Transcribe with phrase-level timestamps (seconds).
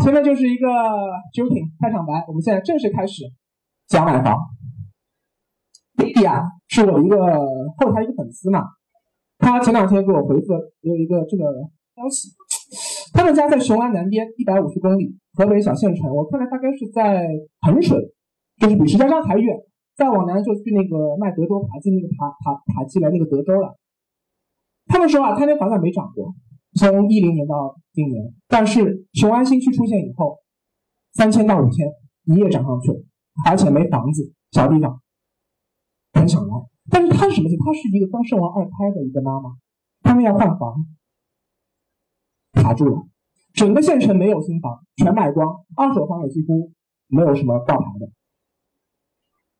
[0.00, 0.66] 前面就是一个
[1.34, 3.24] joking 开场白，我们现在正式开始
[3.86, 4.36] 讲买房。
[5.96, 7.16] 弟弟啊，是我一个
[7.76, 8.62] 后台一个粉丝嘛，
[9.38, 11.44] 他前两天给我回复有一个这个
[11.96, 12.30] 消息，
[13.12, 17.26] 他们家在雄安南边一百五十公里，河北小县城，我看来大概是在
[17.66, 17.98] 衡水，
[18.60, 19.56] 就是比石家庄还远，
[19.96, 23.76] 再往南就去那个卖德州扒鸡那个扒扒扒鸡来那个德州了。
[24.86, 26.32] 他们说啊，他那房价没涨过。
[26.74, 30.38] 从一零年到今年，但是雄安新区出现以后，
[31.14, 31.88] 三千到五千
[32.24, 33.02] 一夜涨上去了，
[33.46, 35.00] 而且没房子，小地方，
[36.12, 36.54] 很想来。
[36.90, 37.48] 但是他是什么？
[37.48, 39.56] 他是一个刚生完二胎的一个妈妈，
[40.02, 40.86] 他们要换房，
[42.52, 43.08] 卡住了。
[43.54, 46.72] 整个县城没有新房，全卖光，二手房也几乎
[47.08, 48.10] 没有什么挂牌的。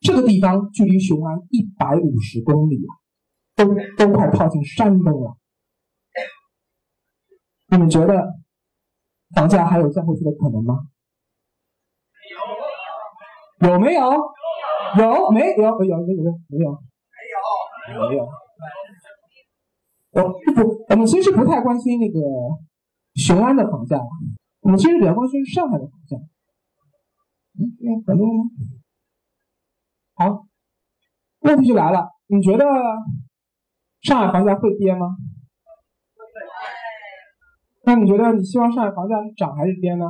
[0.00, 2.92] 这个地方距离雄安一百五十公里啊，
[3.56, 5.36] 都都快靠近山东了。
[7.70, 8.34] 你们觉得
[9.34, 10.88] 房价还有降回去的可能吗？
[13.60, 14.00] 有有没有？
[14.96, 15.62] 有没有？
[15.62, 16.32] 有有有没有？
[16.48, 16.78] 没有。
[17.88, 18.08] 没有。
[18.10, 18.28] 没有。
[20.12, 20.22] 我
[20.54, 22.18] 不，我们其实不太关心那个
[23.14, 24.00] 雄安的房价，
[24.60, 26.16] 我们其实比较关心上海的房价。
[27.58, 28.26] 嗯嗯，等等。
[30.14, 30.46] 好，
[31.40, 32.64] 问题就来了，你觉得
[34.00, 35.16] 上海房价会跌吗？
[37.88, 40.04] 那你觉得你希望上海房价是涨还是跌呢？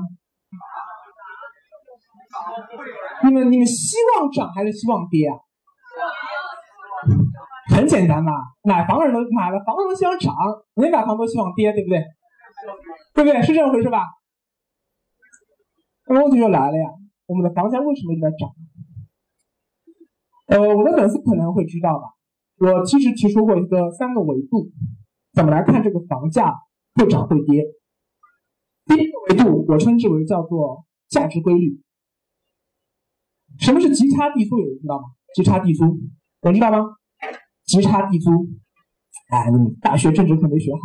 [3.22, 5.38] 你们你们希望涨还是希望跌啊？
[7.72, 8.32] 很简单嘛，
[8.64, 10.34] 买房的人都买了房子都希望涨，
[10.74, 12.02] 没买房都希望跌，对不对？
[13.14, 13.40] 对不对？
[13.42, 14.02] 是这么回事吧？
[16.08, 16.88] 那问题就来了呀，
[17.26, 18.50] 我们的房价为什么一直在涨？
[20.46, 22.06] 呃，我的粉丝可能会知道吧，
[22.58, 24.68] 我其实提出过一个三个维度，
[25.32, 26.52] 怎么来看这个房价？
[26.98, 27.64] 会涨会跌。
[28.86, 31.80] 第一个维度，我称之为叫做价值规律。
[33.60, 34.58] 什么是极差地租？
[34.58, 35.04] 有人知道吗？
[35.34, 35.84] 极差地租，
[36.42, 36.78] 有人知道吗？
[37.64, 38.30] 极差地租，
[39.30, 40.80] 哎，你大学政治课没学好。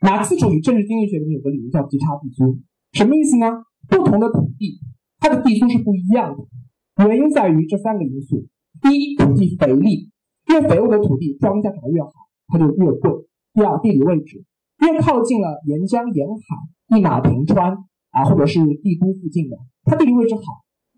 [0.00, 2.60] 马克思主义政治经济学里面有个理论叫极差地租，
[2.92, 3.64] 什么意思呢？
[3.88, 4.78] 不同的土地，
[5.18, 7.08] 它的地租是不一样的。
[7.08, 8.46] 原因在于这三个因素：
[8.80, 10.10] 第一，土地肥力，
[10.48, 12.12] 越肥沃的土地，庄稼长得越好，
[12.46, 14.44] 它就越贵；第二，地理位置。
[14.92, 17.72] 越靠近了沿江沿海、一马平川
[18.10, 20.42] 啊，或者是帝都附近的，它地理位置好，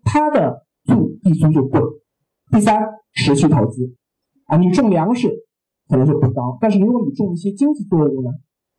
[0.03, 1.81] 它的住地租就贵。
[2.51, 2.77] 第三，
[3.13, 3.95] 持续投资
[4.45, 5.29] 啊，你种粮食
[5.87, 8.29] 可能就不高，但是如果你种一些经济作物呢，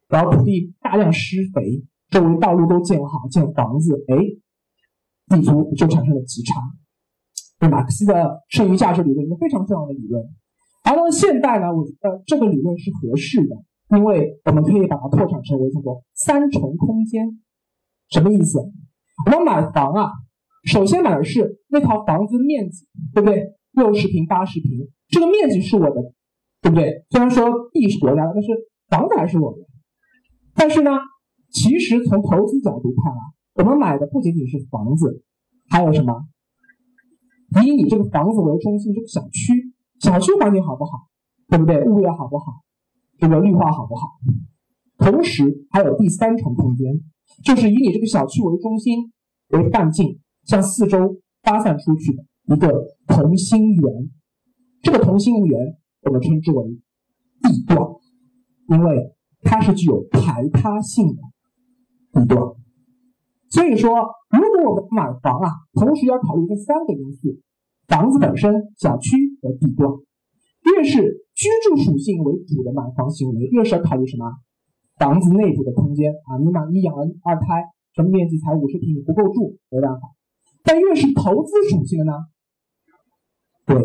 [0.08, 4.16] 然后土地大量施肥，周围道路都建好，建房子，哎，
[5.36, 6.54] 地租就产生了极差。
[7.58, 10.22] 对马克思的剩余价值理论一个非常重要的理论，
[10.84, 13.56] 而到现代呢，我觉得这个理论是合适的。
[13.92, 17.38] 因为我们可以把它拓展成为叫做三重空间，
[18.08, 18.58] 什么意思？
[19.26, 20.10] 我们买房啊，
[20.64, 23.52] 首先买的是那套房子面积，对不对？
[23.72, 26.14] 六十平、八十平，这个面积是我的，
[26.62, 27.04] 对不对？
[27.10, 28.48] 虽然说地是国家的，但是
[28.88, 29.58] 房子还是我的。
[30.54, 30.90] 但是呢，
[31.50, 33.20] 其实从投资角度看啊，
[33.56, 35.22] 我们买的不仅仅是房子，
[35.68, 36.24] 还有什么？
[37.62, 39.52] 以你这个房子为中心，这个小区，
[40.00, 40.92] 小区环境好不好？
[41.48, 41.84] 对不对？
[41.84, 42.62] 物业好不好？
[43.22, 44.08] 这个绿化好不好？
[44.98, 46.92] 同时还有第三重空间，
[47.44, 49.12] 就是以你这个小区为中心
[49.50, 52.24] 为半径，向四周发散出去的
[52.56, 54.10] 一个同心圆。
[54.82, 55.56] 这个同心圆
[56.02, 56.64] 我们称之为
[57.42, 57.80] 地段，
[58.70, 61.22] 因为它是具有排他性的
[62.20, 62.42] 地段。
[63.50, 63.90] 所以说，
[64.30, 67.38] 如果我们买房啊，同时要考虑这三个因素：
[67.86, 69.88] 房子本身、小区和地段。
[70.64, 74.30] 越是居住属性为主的买房行为，越是要考虑什么？
[74.96, 77.64] 房子内部的空间啊，你买你养了二胎，
[77.96, 80.02] 什么面积才五十平，你不够住，没办法。
[80.62, 82.12] 但越是投资属性的呢？
[83.66, 83.76] 对，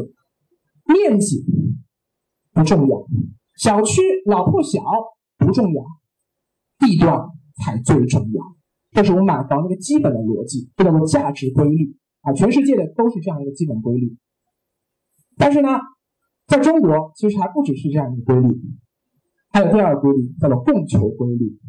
[0.94, 1.44] 面积
[2.54, 3.08] 不重要，
[3.58, 4.80] 小区老破小
[5.40, 5.84] 不重要，
[6.78, 7.26] 地段
[7.66, 8.44] 才最重要。
[8.92, 14.16] 这是我们买房的一个基本的逻辑，这叫做价值规律啊，全世界的都是这样一个基本规律。
[15.38, 15.70] 但是呢？
[16.48, 18.58] 在中国，其实还不只是这样一个规律，
[19.52, 21.60] 还有第二个规律，叫做供求规律。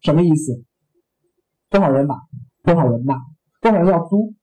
[0.00, 0.64] 什么意思？
[1.68, 2.14] 多少人买，
[2.62, 3.14] 多少人卖，
[3.60, 4.34] 多少人要租。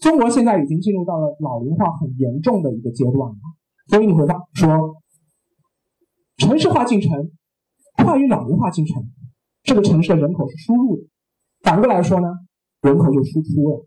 [0.00, 3.36] 中国现在已经进入到了老龄化很严重的一个阶段了，
[3.88, 4.96] 所以你会发说，
[6.36, 7.32] 城市化进程
[7.96, 9.02] 快于老龄化进程，
[9.64, 11.02] 这个城市的人口是输入的，
[11.62, 12.28] 反过来说呢，
[12.82, 13.86] 人口就输出了。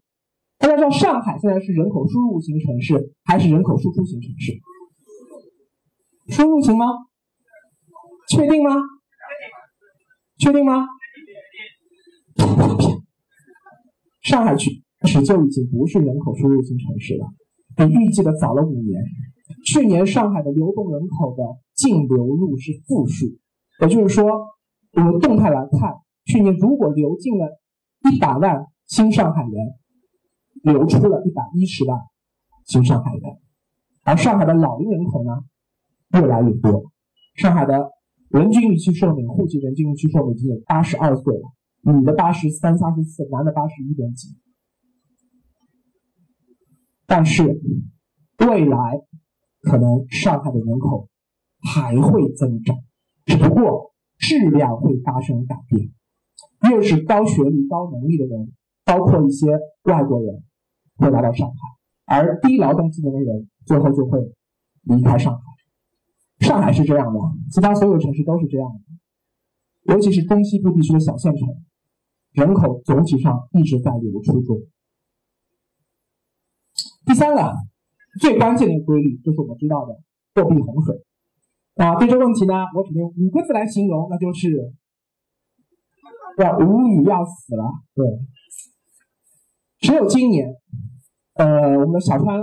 [0.58, 4.54] 大家知道上海现在是人口输入型城市还是人口输出型城市？
[6.36, 6.86] 输入型吗？
[8.30, 8.72] 确定吗？
[10.38, 10.88] 确定吗？
[14.24, 17.28] 上海区实就已经不是人口输入型城市了，
[17.76, 19.04] 比预计的早了五年。
[19.64, 21.44] 去年上海的流动人口的
[21.76, 23.28] 净流入是负数，
[23.82, 24.26] 也就是说，
[24.94, 25.94] 我们动态来看，
[26.26, 27.60] 去年如果流进了
[28.10, 29.54] 一百万新上海人，
[30.64, 32.00] 流出了一百一十万
[32.66, 33.24] 新上海人，
[34.04, 35.32] 而上海的老龄人口呢
[36.12, 36.92] 越来越多，
[37.36, 37.92] 上海的
[38.30, 44.30] 人均预期寿命，户籍人均预期寿命已经有八十二岁了，女的八十三、三十四，男的八十一点几，
[47.06, 47.62] 但是
[48.40, 49.02] 未来。
[49.68, 51.10] 可能上海的人口
[51.60, 52.78] 还会增长，
[53.26, 55.90] 只不过质量会发生改变。
[56.70, 58.52] 越是高学历、高能力的人，
[58.86, 59.48] 包括一些
[59.86, 60.44] 外国人，
[60.98, 64.20] 会来到上海，而低劳动技能的人最后就会
[64.84, 65.42] 离开上海。
[66.40, 67.20] 上海是这样的，
[67.52, 71.48] 其他所有城市都是这样的，尤其是中西部地区的小县城，
[72.34, 74.58] 人口总体上一直在流出中。
[77.06, 77.54] 第三个。
[78.18, 79.94] 最关键的规律就是我们知道的
[80.34, 81.04] 货币洪水
[81.76, 82.00] 啊。
[82.00, 84.72] 对这个问题呢，我只能用五个字来形容，那就是
[86.38, 87.66] 要无语要死了。
[87.94, 88.08] 对，
[89.86, 90.50] 只有今年，
[91.36, 92.42] 呃，我们的小川，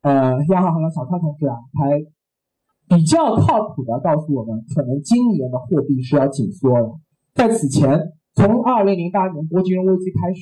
[0.00, 6.98] 呃，央行行长小川同志啊，才比较靠谱的告诉我们，可能今年的货币是要紧缩了。
[7.34, 8.00] 在此前，
[8.32, 10.40] 从二零零八年国金融危机开始，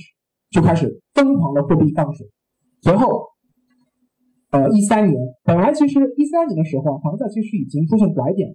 [0.51, 2.25] 就开始疯狂的货币放水，
[2.81, 3.27] 随后。
[4.53, 8.55] 呃，一三年本来其实一三年的时候啊，房价其实已经出现拐点了，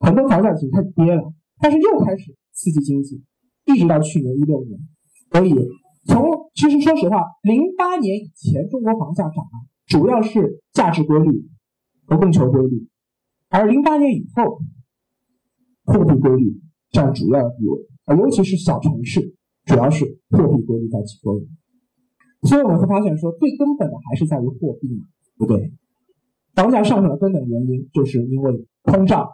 [0.00, 3.22] 很多房价已经开始跌了，但是又开始刺激经济，
[3.66, 4.80] 一直到去年一六年。
[5.30, 5.54] 所以
[6.04, 9.56] 从其实说实话，零八年以前中国房价涨啊，
[9.86, 11.48] 主要是价值规律
[12.06, 12.88] 和供求规律，
[13.48, 14.58] 而零八年以后，
[15.84, 16.60] 货币规律
[16.90, 19.34] 占主要地位，啊，尤其是小城市，
[19.64, 21.46] 主要是货币规律在起作用。
[22.42, 25.06] 所以我们会发现说，最根本的还是在于货币嘛。
[25.38, 25.72] 不对，
[26.54, 29.28] 房价上涨的根本原因就是因为通胀、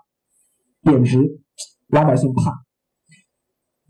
[0.82, 1.40] 贬值，
[1.88, 2.52] 老百姓怕。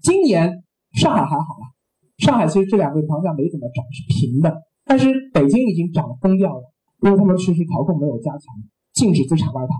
[0.00, 1.74] 今年上海还好了，
[2.18, 4.62] 上海其实这两个房价没怎么涨，是平的。
[4.84, 6.62] 但是北京已经涨疯掉了，
[7.02, 8.42] 因为他们实施调控没有加强，
[8.92, 9.72] 禁止资产外逃，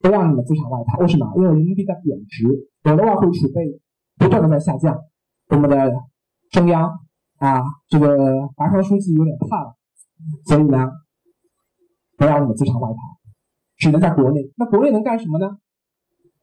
[0.00, 0.98] 不让你们资产外逃。
[0.98, 1.26] 为什么？
[1.36, 2.44] 因为人民币在贬值，
[2.84, 3.80] 我的外汇储备
[4.16, 4.96] 不断的在下降。
[5.48, 5.92] 我们的
[6.50, 6.90] 中央
[7.38, 9.74] 啊，这个华商书记有点怕了。
[10.44, 10.90] 所以呢，
[12.16, 12.96] 不让你们资产外逃，
[13.78, 14.40] 只能在国内。
[14.56, 15.58] 那国内能干什么呢？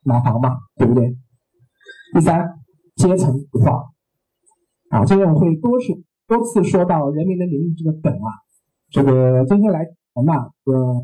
[0.04, 1.16] 买房嘛，对不对？
[2.14, 2.60] 第三，
[2.96, 3.84] 阶层化
[4.94, 5.88] 啊，今天我会多次
[6.28, 8.30] 多次说到人民的名义这个梗啊。
[8.92, 10.36] 这个今天来谈嘛，
[10.66, 11.04] 呃，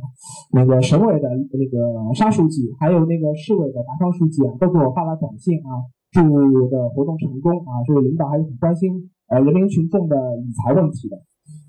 [0.54, 7.82] 那个省委的那个沙书记，还有那个市委的达康书记啊，都给我发了短信啊，祝我的活动成功啊。
[7.88, 11.18] 这个领导还是很关心呃人民群众的理财问题的。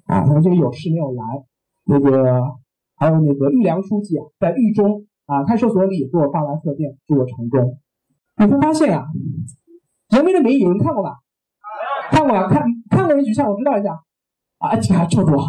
[0.05, 1.23] 啊，他们这个有事没有来，
[1.87, 2.43] 那个
[2.97, 7.79] 还有那个玉良书记啊，在狱中啊看守所里给我发来贺电，祝我成功。
[8.37, 9.07] 你会发现啊，
[10.17, 11.17] 《人民的名义》有人看过吧？
[12.11, 13.95] 看过啊，看看过人举下，我知道一下。
[14.59, 15.41] 啊，这还这么多！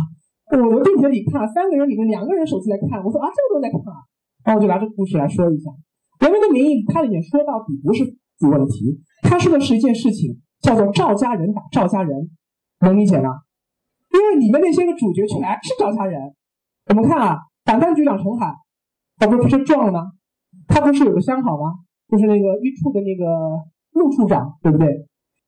[0.51, 3.99] 我的地铁里看，三个人里面两个人手机在看，我说啊，这么多人在看啊，
[4.45, 5.69] 然后我就拿这个故事来说一下，
[6.23, 8.05] 《人民的名义》它里面说到底不是
[8.39, 12.29] 主问题，它说的是一件事情，叫做赵家人打赵家人，
[12.81, 13.43] 能理解吗？
[14.13, 16.19] 因为里面那些个主角全是赵家人，
[16.87, 18.53] 我们看啊，反贪局长陈海，
[19.17, 20.11] 他不是不是撞了吗？
[20.67, 21.83] 他不是有个相好吗？
[22.07, 23.25] 就是那个一处的那个
[23.91, 24.87] 陆处长，对不对？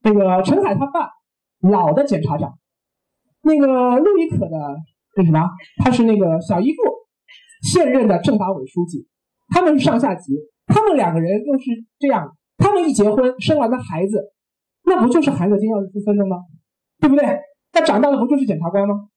[0.03, 1.09] 那个陈海他爸，
[1.61, 2.57] 老的检察长，
[3.41, 4.57] 那个陆一可的
[5.15, 5.49] 那什么，
[5.83, 6.77] 他是那个小姨夫，
[7.61, 9.07] 现任的政法委书记，
[9.49, 10.33] 他们是上下级，
[10.67, 11.65] 他们两个人又是
[11.99, 14.31] 这样，他们一结婚生完的孩子，
[14.83, 16.37] 那不就是含着金钥匙出生的吗？
[16.99, 17.25] 对不对？
[17.71, 19.07] 他长大了不就是检察官吗？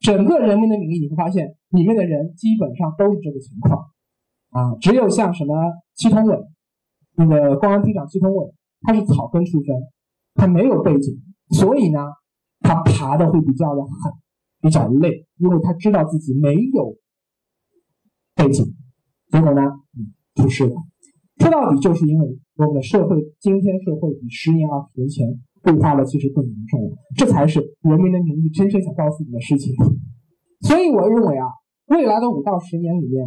[0.00, 3.84] 整个人民的名义，你会发现里面的人基本上都是这个情况
[4.50, 5.54] 啊，只有像什么
[5.94, 6.36] 祁同伟，
[7.16, 8.52] 那个公安厅长祁同伟，
[8.82, 9.74] 他是草根出身，
[10.34, 11.20] 他没有背景，
[11.50, 12.00] 所以呢，
[12.60, 14.12] 他爬的会比较的狠，
[14.60, 16.96] 比较累，因为他知道自己没有
[18.34, 18.74] 背景，
[19.30, 19.62] 结果呢，
[19.96, 20.74] 嗯，出事了。
[21.38, 25.40] 说到底，就是因为我们的社会，今天社会比十年、二十年前。
[25.64, 26.96] 固化了，其实更严重了。
[27.16, 29.72] 这才是人民的名义真正想告诉你的事情。
[30.62, 31.46] 所以我认为啊，
[31.86, 33.24] 未来的五到十年里面，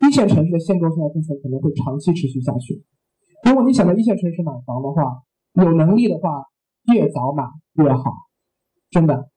[0.00, 2.82] 一线城市的限购限贷政策可能会长期持续下去。
[3.46, 5.22] 如果你想在一线城市买房的话，
[5.54, 6.42] 有能力的话，
[6.92, 8.12] 越早买越好。
[8.90, 9.28] 真的，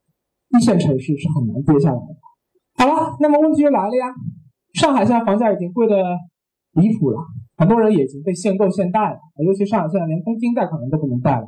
[0.50, 2.16] 一线城市是很难跌下来的。
[2.75, 4.08] 好了，那么问题就来了呀，
[4.74, 5.96] 上海现在房价已经贵的
[6.74, 7.22] 离谱了。
[7.56, 11.46] 很多人已经被限购限贷了，尤其上海现在连公积金贷款人都不能贷了。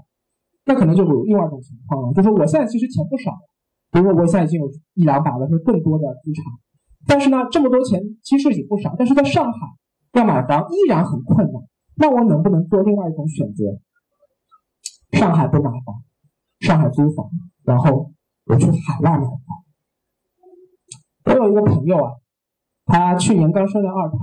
[0.66, 3.32] 那可能就会有另外一种情况了，就是我现在其实钱不少，
[3.92, 6.46] 比如说我现在已经有一两百万或者更多的资产，
[7.08, 9.60] 但是呢，这么多钱其实也不少，但是在上海
[10.14, 11.56] 要买房依然很困难。
[12.02, 13.64] 那我能不能做另外一种选择？
[15.12, 16.04] 上海不买房，
[16.62, 17.30] 上海租房，
[17.64, 18.12] 然后
[18.46, 19.38] 我去海外买房。
[21.26, 22.12] 我有一个朋友啊，
[22.86, 24.18] 他去年刚生了二胎，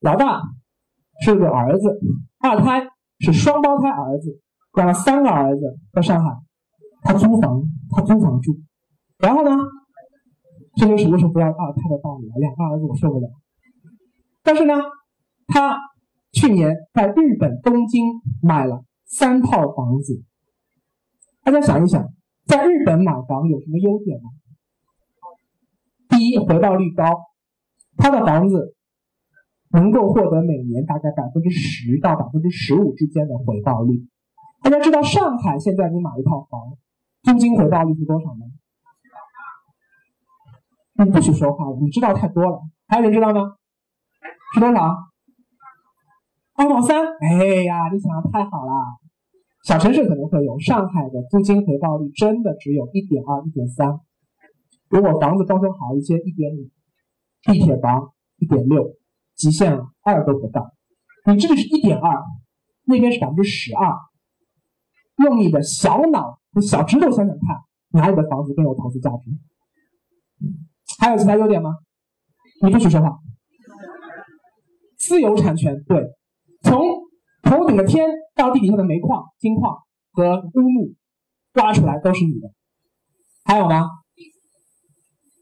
[0.00, 0.42] 老大
[1.24, 2.00] 是个儿子，
[2.40, 2.88] 二胎
[3.20, 4.40] 是双胞胎儿子。
[4.78, 6.30] 养了三个儿子在上海，
[7.02, 8.56] 他租房，他租房住。
[9.18, 9.50] 然后呢，
[10.76, 12.34] 这就是为什么不要二胎的道理了。
[12.38, 13.28] 两个儿子我受不了。
[14.42, 14.74] 但是呢，
[15.46, 15.78] 他
[16.42, 18.02] 去年在日本东京
[18.42, 20.24] 买了三套房子。
[21.44, 22.04] 大家想一想，
[22.46, 24.24] 在日本买房有什么优点呢？
[26.08, 27.04] 第一，回报率高，
[27.96, 28.74] 他的房子
[29.70, 34.08] 能够获得每年大概百分之十到百分之十五之间的回报率。
[34.62, 36.76] 大家知道上海现在你买一套房，
[37.22, 38.46] 租金回报率是多少吗？
[40.94, 42.62] 你不许说话，你知道太多了。
[42.88, 43.54] 还有人知道吗？
[44.54, 45.11] 是多少？
[46.62, 47.04] 二毛三。
[47.20, 48.72] 哎呀，你想的太好了。
[49.64, 53.98] 小城市可能会有，上海的租金回报率真的只有一点二、一点三。
[54.88, 56.70] 如果房子装修好一些，一点五。
[57.42, 58.94] 地铁房一点六，
[59.34, 60.72] 极限二都不到。
[61.26, 62.22] 你这里是一点二，
[62.84, 63.92] 那边是百分之十二。
[65.24, 67.56] 用你的小脑和小指头想想看，
[67.90, 69.30] 哪里的房子更有投资价值？
[71.00, 71.74] 还有其他优点吗？
[72.64, 73.18] 你不许说话。
[74.96, 76.00] 自由产权，对，
[76.62, 76.80] 从
[77.42, 79.76] 头顶的天到地底下的煤矿、金矿
[80.12, 80.94] 和乌木
[81.54, 82.50] 挖出来都是你的。
[83.44, 83.88] 还有吗？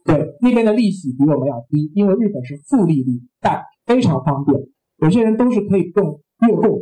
[0.05, 4.59] 对，那边的利息比我们要低，因为日本是负利率贷，非常方便。
[4.99, 6.79] 有些人都是可以用月供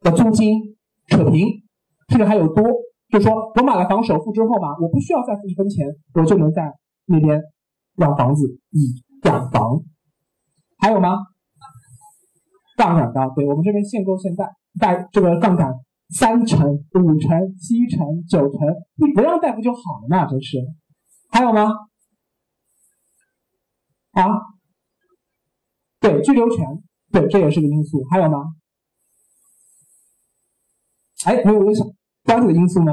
[0.00, 0.72] 的租金。
[1.08, 1.48] 扯平，
[2.08, 2.64] 甚至还有多，
[3.10, 6.72] 就说我买了房首付之后吧，我不需要再付一分钱，我就能在
[7.06, 7.38] 那边
[7.96, 9.82] 让房子以养房。
[10.78, 11.18] 还有吗？
[12.82, 14.44] 杠杆高，对我们这边限购限贷，
[14.80, 15.72] 贷这个杠杆
[16.10, 18.58] 三成、五成、七成、九成，
[18.96, 20.26] 你不让贷不就好了嘛？
[20.26, 20.58] 真是。
[21.30, 21.70] 还有吗？
[24.10, 24.26] 啊？
[26.00, 26.66] 对，居留权，
[27.12, 28.02] 对，这也是个因素。
[28.10, 28.38] 还有吗？
[31.24, 31.86] 哎，没有一个想
[32.24, 32.92] 关注的因素吗？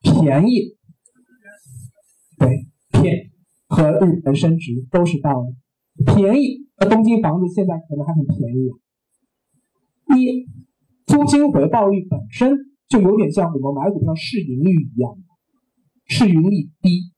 [0.00, 0.78] 便宜，
[2.38, 3.32] 对，便
[3.66, 6.04] 和日本升值都是道理。
[6.04, 8.70] 便宜，那东京房子现在可能还很便宜。
[10.16, 10.46] 一，
[11.06, 12.56] 租金回报率本身
[12.88, 15.12] 就有点像我们买股票市盈率一样，
[16.06, 17.12] 市盈率低，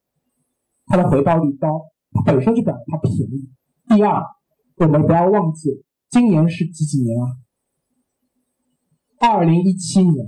[0.87, 3.51] 它的回报率高，它本身就表示它便宜。
[3.89, 4.23] 第二，
[4.77, 7.27] 我们不要忘记，今年是几几年啊？
[9.21, 10.27] 二零一七年，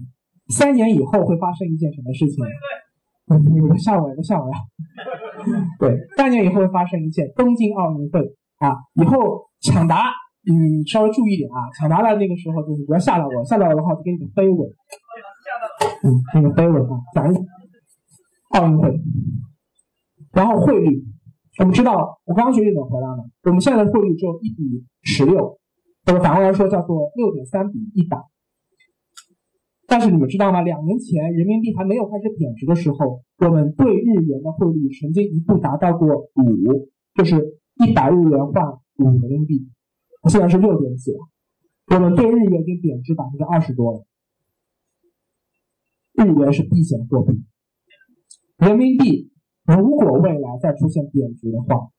[0.49, 2.45] 三年以后会发生一件什么事情？
[3.51, 4.17] 你们吓我呀！
[4.23, 4.55] 吓我呀！
[5.79, 8.21] 对，三年以后会发生一件东京奥运会
[8.63, 8.77] 啊！
[8.95, 10.07] 以后抢答，
[10.45, 11.67] 你稍微注意点啊！
[11.77, 14.69] 抢答的那个时候，就是不要吓到我，吓到我的话就给你个飞吻。
[16.05, 16.95] 嗯，给个飞吻啊！
[17.13, 17.27] 讲
[18.51, 19.01] 奥运会，
[20.33, 21.05] 然后汇率，
[21.59, 25.59] 我们知道，我刚刚学日本回来嘛，我们现在的汇率只有一比十六，
[26.07, 28.17] 或者反过来说叫做六点三比一百。
[29.89, 30.63] 但是你们知道吗？
[30.63, 39.69] 两年前人民币还没有开始贬值的时候，我们对日元的汇率曾经一度达到过五，就是一百日元换五人民币。
[40.31, 41.19] 现在是六点几了，
[41.89, 44.07] 我们对日元已经贬值百分之二十多了。
[46.13, 47.43] 日元是避险货币，
[48.59, 49.33] 人民币
[49.65, 51.91] 如果未来再出现贬值的话，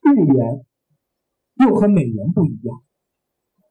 [0.00, 0.64] 日元
[1.56, 2.82] 又和美元不一样。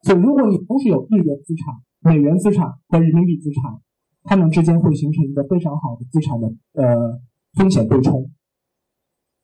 [0.03, 3.81] 所以，如果你同时有日元资产，美元资产和人民币资产，
[4.23, 7.19] 它们之间会形成一个非常好的资产的呃
[7.53, 8.29] 风险对冲，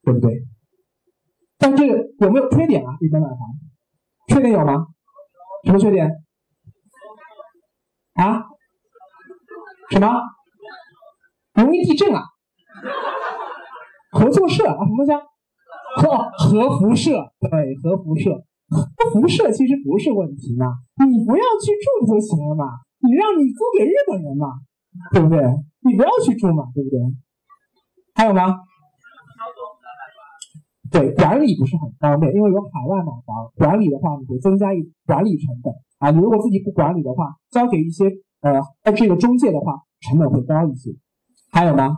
[0.03, 0.45] 对不对？
[1.57, 2.95] 但这个有没有缺点啊？
[2.99, 3.39] 一般买房，
[4.27, 4.87] 缺点有吗？
[5.63, 6.09] 什么缺点？
[8.13, 8.43] 啊？
[9.89, 10.07] 什么？
[11.53, 12.21] 容易地震啊？
[14.11, 14.85] 合作社啊？
[14.85, 15.19] 什么叫？
[15.97, 17.11] 核核辐射？
[17.39, 18.31] 对，核辐射。
[18.67, 20.65] 核辐射其实不是问题嘛，
[21.07, 22.65] 你不要去住就行了嘛，
[22.99, 24.59] 你让你租给日本人嘛，
[25.13, 25.39] 对不对？
[25.83, 26.99] 你不要去住嘛，对不对？
[28.15, 28.59] 还有吗？
[30.95, 36.09] 对，管理不是很方便，因为有海外买房，管理的话你会增加一管理成本啊。
[36.09, 38.05] 你如果自己不管理的话，交给一些
[38.39, 38.61] 呃
[38.95, 40.91] 这个中介的话，成本会高一些。
[41.51, 41.97] 还有吗？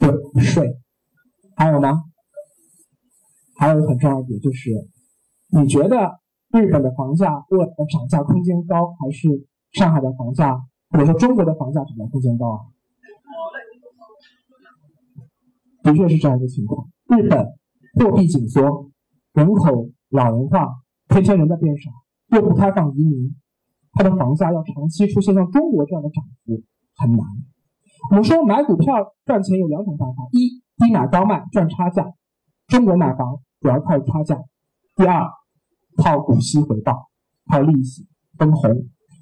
[0.00, 0.78] 对，税，
[1.54, 2.04] 还有吗？
[3.58, 4.70] 还有一个很重要的点就是，
[5.50, 6.18] 你觉得
[6.50, 9.28] 日本的房价未来的涨价空间高，还是
[9.72, 10.56] 上海的房价
[10.88, 12.60] 或者说中国的房价涨价空间高啊？
[15.86, 16.88] 的确是这样一个情况。
[17.08, 17.46] 日本
[17.94, 18.90] 货币紧缩，
[19.34, 20.66] 人口老龄化，
[21.08, 21.90] 天天人在变少，
[22.34, 23.36] 又不开放移民，
[23.92, 26.60] 它的房价要长期出现像中国这样的涨幅
[26.96, 27.24] 很难。
[28.10, 32.04] 我们说买股票赚钱有两种办法：一低买高卖赚差价，
[32.66, 34.36] 中国买房主要靠差价；
[34.96, 35.24] 第二
[35.96, 37.08] 靠股息回报，
[37.48, 38.70] 靠利息分红。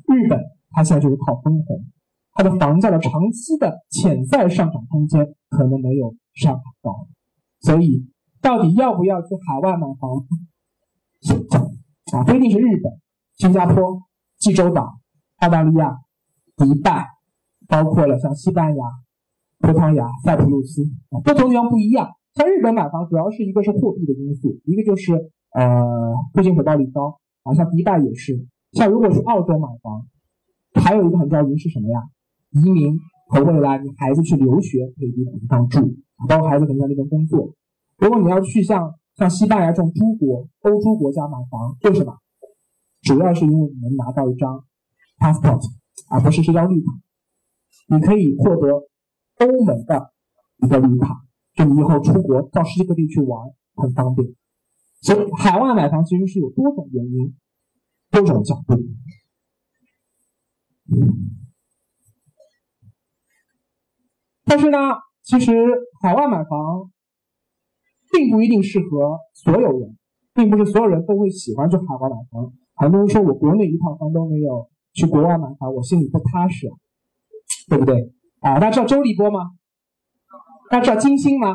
[0.08, 0.40] 日本
[0.70, 1.84] 它现在就是靠分红，
[2.34, 7.06] 它的房价的长期的潜在上涨空间可能没有上海高，
[7.60, 8.06] 所以
[8.42, 10.26] 到底要不要去海外买房？
[12.12, 12.92] 啊，不一定是日本、
[13.36, 14.02] 新加坡、
[14.38, 14.98] 济州岛、
[15.38, 15.96] 澳大利亚、
[16.56, 17.06] 迪拜。
[17.66, 18.84] 包括了像西班牙、
[19.60, 22.10] 葡萄牙、塞浦路斯啊，不同地方不一样。
[22.34, 25.14] 像日本买房，主要是一个是货币的因素，一个就是
[25.54, 27.54] 呃租金回报率高啊。
[27.54, 28.46] 像迪拜也是。
[28.72, 30.06] 像如果是澳洲买房，
[30.74, 32.02] 还有一个很重要的因素是什么呀？
[32.54, 32.96] 移民
[33.28, 35.80] 和未来你孩子去留学可以地方住，
[36.28, 37.54] 包括孩子可能在那边工作。
[37.98, 42.16] 如果你要去像像西班牙这种诸国、欧洲国家买房，为什么？
[43.02, 44.64] 主要是因为你能拿到一张
[45.18, 45.62] passport，
[46.08, 46.86] 而不是这张绿卡。
[47.88, 48.88] 你可以获得
[49.40, 50.12] 欧盟的
[50.56, 53.40] 一个绿卡，就你以后出国到世界各地去玩
[53.74, 54.26] 很方便。
[55.02, 57.34] 所以海外买房其实是有多种原因、
[58.10, 58.74] 多种角度。
[64.54, 64.78] 但是呢，
[65.24, 65.52] 其实
[66.00, 66.88] 海外买房
[68.12, 69.98] 并不一定适合所有人，
[70.32, 72.52] 并不是所有人都会喜欢去海外买房。
[72.76, 76.68] 很多人说我国内一套房都没有，去国外买房我心里不踏实。
[77.68, 78.60] 对不对啊？
[78.60, 79.40] 大家知道周立波吗？
[80.70, 81.54] 大家知道金星吗？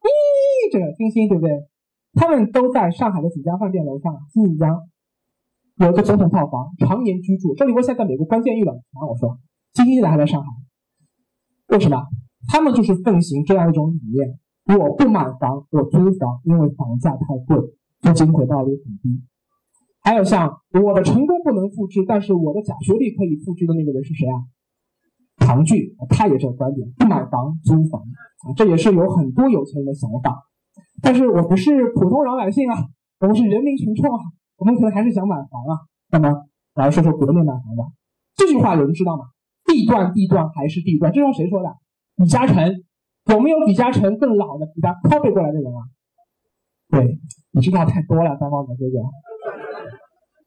[0.00, 1.52] 咦，这个金星对不对？
[2.14, 4.76] 他们都在上海的几家饭店楼上，金一江
[5.76, 7.54] 有个总统套房，常年居住。
[7.54, 8.72] 周立波现在在美国关监狱了。
[8.72, 9.38] 啊，我说
[9.72, 10.48] 金星现在还在上海，
[11.68, 11.96] 为什么？
[12.48, 17.58] 他们就是奉行这样一种理念：我不买房，我租房，因为房价太贵，
[18.00, 19.22] 租金回报率很低。
[20.02, 24.36] 还有像我的成功不能复制，但是我的假学历可以复制的那个人是谁啊？
[25.36, 30.46] 唐骏，他也这个观点，不买房租房啊，这也是有很多有钱人的想法。
[31.02, 32.76] 但是我不是普通老百姓啊，
[33.20, 34.20] 我们是人民群众啊，
[34.56, 35.80] 我们可能还是想买房啊。
[36.10, 37.92] 那么来说说国内买房吧，
[38.36, 39.24] 这句话有人知道吗？
[39.66, 41.68] 地段地段还是地段，这是谁说的？
[42.20, 42.54] 李嘉诚
[43.32, 45.80] 有没有比嘉诚更老的比他 copy 过来的人啊？
[46.90, 47.18] 对，
[47.52, 48.84] 你知道太多了，三毛哥哥。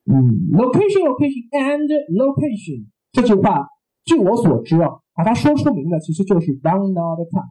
[0.05, 3.65] 嗯，location location and location 这句话。
[4.05, 7.49] 据我所知啊，把它说出名的其实就是 Donald Trump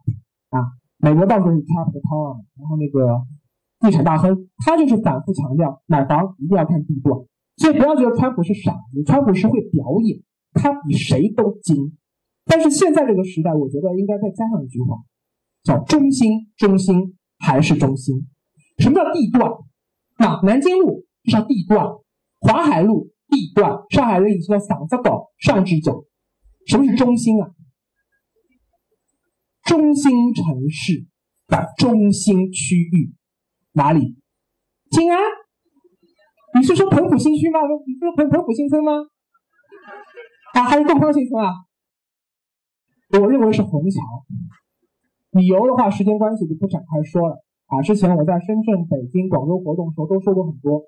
[0.51, 3.19] 啊，美国到处是 Trump 的 town，然后那个
[3.79, 7.19] 地产大亨，他就是反复强调买房一定要看地段，
[7.57, 10.21] 所以不要觉得川普是傻子，川普是会表演，
[10.53, 11.97] 他比谁都精。
[12.45, 14.97] 但是现在这个时代，我觉得应该再加上一句话，
[15.63, 18.27] 叫中心，中心还是中心。
[18.77, 19.51] 什么叫地段？
[20.19, 21.87] 那南京路叫地段，
[22.41, 26.03] 淮海路地段，上海人以前叫嗓子狗上只脚。
[26.67, 27.49] 什么是中心啊？
[29.65, 31.05] 中心城市
[31.47, 33.13] 的中心区域
[33.71, 34.15] 哪里？
[34.91, 35.19] 静安？
[36.59, 37.59] 你是说彭浦新区吗？
[37.87, 38.91] 你是说彭彭浦新村吗？
[40.53, 41.49] 啊，还是东方新村啊？
[43.19, 44.01] 我认为是虹桥。
[45.31, 47.43] 理由的话，时间关系就不展开说了。
[47.67, 50.83] 啊，之前我在深圳、北京、广州活动的时候都说过很多。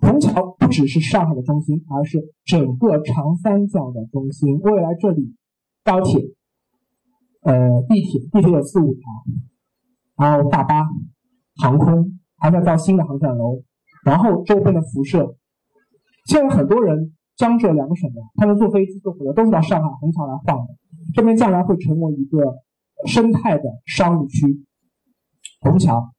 [0.00, 4.58] 虹桥不只是上海的中心，而是整个长三角的中心。
[4.60, 5.34] 未来这里
[5.84, 6.20] 高铁、
[7.42, 9.02] 呃地铁，地铁有四五条，
[10.16, 10.84] 然后大巴、
[11.62, 13.62] 航空还在造新的航站楼，
[14.04, 15.36] 然后周边的辐射。
[16.26, 20.74] 现在很多人江浙两省的，他们坐飞机、坐火车都是到上海虹桥来晃的。
[21.14, 22.56] 这边将来会成为一个
[23.06, 24.64] 生态的商务区，
[25.60, 26.12] 虹桥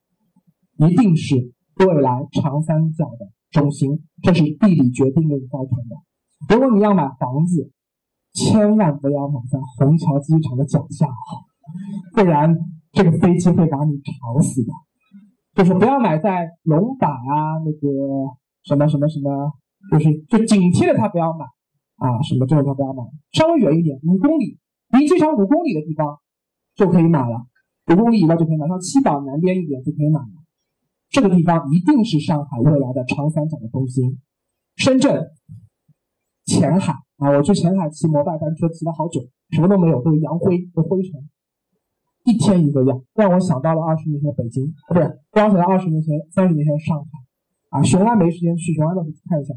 [0.77, 1.35] 一定是
[1.77, 3.29] 未来长三角的。
[3.49, 5.95] 中心，这是地理决定论造成的。
[6.53, 7.71] 如果你要买房子，
[8.33, 11.07] 千万不要买在虹桥机场的脚下，
[12.13, 12.53] 不然
[12.91, 14.73] 这个飞机会把你吵死的。
[15.55, 17.87] 就是不要买在龙岗啊，那个
[18.65, 19.53] 什么什么什么，
[19.93, 21.45] 就是就紧贴着它不要买
[21.95, 26.19] 啊，什么这种它不要买，稍微远一点，五公里，离机场五公里的地方
[26.75, 27.47] 就可以买了，
[27.91, 30.43] 五公里以外就可以买，像七宝南边一点就可以买了。
[31.09, 34.19] 这个地方一定是上海未来的长三角的中心。
[34.75, 35.25] 深圳、
[36.45, 39.21] 前海啊，我去前海骑摩拜单车骑了好久，
[39.51, 41.29] 什么都没有，都是扬灰和灰尘，
[42.25, 47.09] 一天一个样，让我想到了二十年前的北京，不是，让我想到二十年前、三十年前的上海。
[47.69, 49.53] 啊，雄安没时间去，雄安到时去看一下。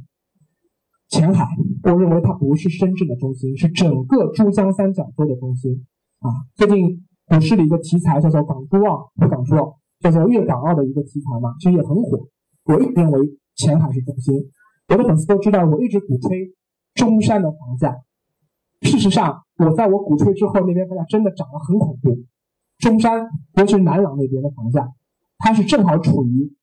[1.10, 1.44] 前海，
[1.82, 5.84] 我认为它不是深圳的中心，是整个珠江三角洲的中心
[6.20, 6.30] 啊。
[6.54, 12.28] 最近股市的一个题材叫做港珠澳，不港珠澳，叫做粤港澳的一个题材嘛，其实也很火。
[12.64, 14.34] 我一直认为前海是中心，
[14.88, 16.54] 我的粉丝都知道，我一直鼓吹
[16.94, 17.92] 中山的房价。
[18.82, 22.16] 事实上，我在我鼓吹之后，那边房价真的涨得很恐怖。
[22.78, 24.88] 中山，尤其是南朗那边的房价，
[25.38, 26.54] 它是正好处于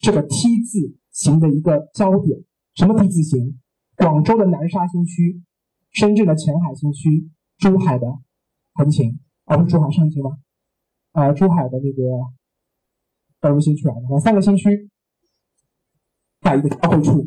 [0.00, 2.40] 这个 T 字形的一个焦点。
[2.74, 3.56] 什么 T 字形？
[3.98, 5.42] 广州的南沙新区，
[5.90, 8.06] 深圳的前海新区，珠海的
[8.74, 10.38] 横琴，而不是珠海是横琴吗？
[11.12, 12.02] 啊，珠海的那个
[13.42, 14.20] 什么新区来的？
[14.20, 14.88] 三个新区
[16.40, 17.26] 在一个交汇处，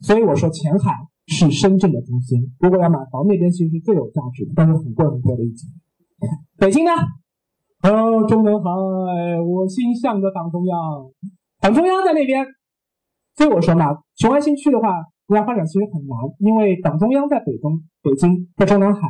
[0.00, 0.92] 所以我说前海
[1.28, 2.52] 是深圳的中心。
[2.58, 5.68] 如果要买房，那边其实是最有价值的，但是很贵很贵的一级。
[6.58, 6.90] 北京呢？
[7.82, 10.76] 哦，中南海，我心向着党中央，
[11.60, 12.44] 党中央在那边。
[13.36, 14.88] 所以我说嘛，雄安新区的话，
[15.28, 19.00] 你要发展其实很难，因为党中央在北中北京，在中南海，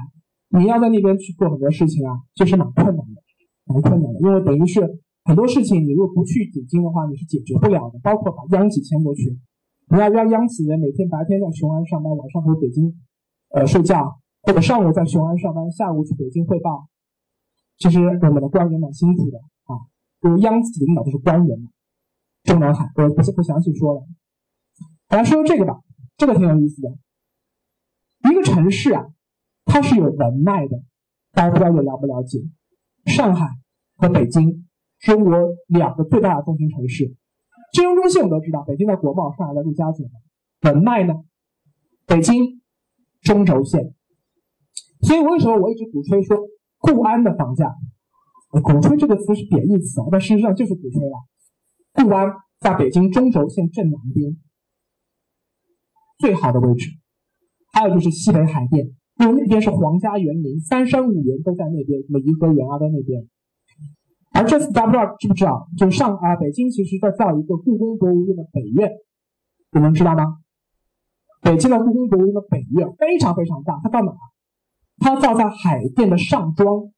[0.50, 3.22] 你要在那边去做很多事情啊，就是蛮困难的，
[3.66, 4.18] 蛮困难的。
[4.20, 4.82] 因为等于是
[5.24, 8.00] 很多事情，你如果不去北京的话，你是解决不了的。
[8.02, 9.38] 包括把央企迁过去，
[9.90, 12.92] 你要让央企人每天白天在雄安上班，晚上回北京，
[13.50, 16.88] 呃，睡觉，或者上午在雄安上班，下午去北京汇报。
[17.78, 19.38] 其实我们的官员蛮辛苦的
[19.70, 19.86] 啊，
[20.22, 21.70] 因为央企领导都是官员嘛。
[22.42, 24.02] 中南海，我不不详细说了。
[25.10, 25.80] 来说说这个吧，
[26.18, 26.90] 这个挺有意思的。
[28.30, 29.06] 一个城市啊，
[29.64, 30.82] 它是有人脉的，
[31.32, 32.40] 大家不知道有了不了解？
[33.06, 33.46] 上海
[33.96, 35.32] 和北京，中国
[35.68, 37.14] 两个最大的中心城市，
[37.72, 40.06] 金融中心我们都知道，北京的国贸，上海的陆家嘴。
[40.60, 41.14] 人脉呢？
[42.06, 42.60] 北京
[43.22, 43.94] 中轴线。
[45.00, 46.36] 所以为什么我一直鼓吹说？
[46.80, 47.74] 固安的房价，
[48.62, 51.16] 鼓吹这个词是贬义词啊，但事实上就是鼓吹了。
[51.92, 54.36] 固安在北京中轴线正南边，
[56.18, 56.90] 最好的位置。
[57.72, 58.86] 还有就是西北海淀，
[59.20, 63.28] 因为那边是皇家园林，三山五园都在那边，什么颐和园啊在那边。
[64.32, 68.90] 而这次大家不知道知不知道，就上啊北京其实在造一个故宫博物院的北院，
[69.72, 70.38] 你们知道吗？
[71.40, 74.12] 北京的故宫博物院的北院非常非常大，它到哪？
[74.98, 76.90] 它造在海淀的上庄，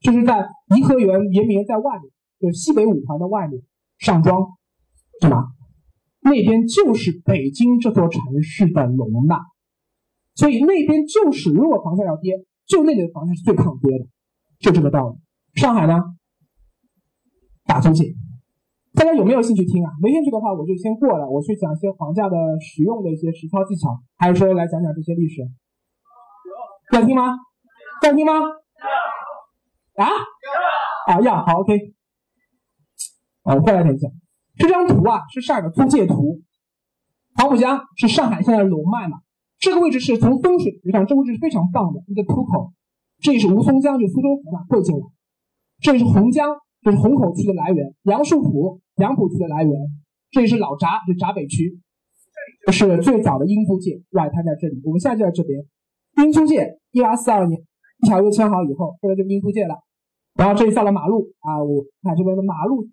[0.00, 3.62] 就是在颐和园圆明园在外面，就是西北五环的外面，
[3.98, 4.46] 上庄，
[5.20, 5.44] 是吧？
[6.24, 9.38] 那边就是北京这座城市的容纳，
[10.34, 14.06] 所以那边就是如果房价要跌，就那里的房价是最抗跌的，
[14.58, 15.60] 就这个道理。
[15.60, 16.00] 上海呢，
[17.66, 18.14] 打租界，
[18.94, 19.92] 大家有没有兴趣听啊？
[20.00, 25.42] 没兴趣的话，我就先过了，我去讲一些房价的实用的一些实操技巧，还是说来讲讲这些历史？
[26.92, 27.36] 要听吗？
[28.02, 28.32] 要听吗？
[29.96, 30.08] 啊？
[31.06, 31.94] 啊要好 OK。
[33.42, 34.10] 啊，我过来点讲。
[34.56, 36.42] 这张图啊是上海的租界图。
[37.36, 39.18] 黄浦江是上海现在的龙脉嘛？
[39.58, 42.72] 这个位置是从风水学上，这个位置是非常棒的一个突口。
[43.20, 45.02] 这里是吴淞江，就苏州河嘛，汇进来。
[45.80, 47.94] 这里是洪江，就是虹口区的来源。
[48.04, 49.72] 杨树浦，杨浦区的来源。
[50.30, 51.80] 这里是老闸，就闸北区。
[52.66, 54.80] 这是最早的英租界，外滩在这里。
[54.84, 55.64] 我们现在就在这边。
[56.22, 57.60] 英租界，一八四二年
[58.06, 59.74] 条约签好以后，这个就英租界了。
[60.34, 62.86] 然后这里造了马路啊，我看这边的马路